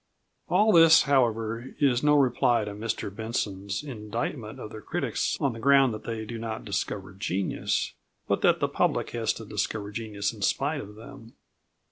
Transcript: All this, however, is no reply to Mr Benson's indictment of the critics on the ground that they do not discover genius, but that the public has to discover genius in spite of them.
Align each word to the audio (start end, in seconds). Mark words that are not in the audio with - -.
All 0.49 0.71
this, 0.71 1.03
however, 1.03 1.75
is 1.79 2.01
no 2.01 2.15
reply 2.15 2.63
to 2.63 2.71
Mr 2.73 3.15
Benson's 3.15 3.83
indictment 3.83 4.59
of 4.59 4.71
the 4.71 4.81
critics 4.81 5.37
on 5.39 5.53
the 5.53 5.59
ground 5.59 5.93
that 5.93 6.05
they 6.05 6.25
do 6.25 6.39
not 6.39 6.65
discover 6.65 7.13
genius, 7.13 7.93
but 8.27 8.41
that 8.41 8.59
the 8.59 8.67
public 8.67 9.11
has 9.11 9.31
to 9.33 9.45
discover 9.45 9.91
genius 9.91 10.33
in 10.33 10.41
spite 10.41 10.81
of 10.81 10.95
them. 10.95 11.33